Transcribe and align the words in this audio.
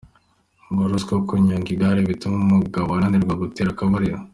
Wari 0.77 0.93
uziko 0.97 1.15
kunyonga 1.27 1.69
igare 1.75 1.99
bituma 2.09 2.37
umugabo 2.43 2.89
ananirwa 2.97 3.33
gutera 3.41 3.69
akabariro. 3.73 4.17